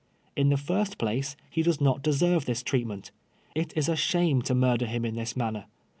[0.35, 3.11] In the first place, he does not deserve this treatment.
[3.53, 5.65] It is a shame to murder him in this manner.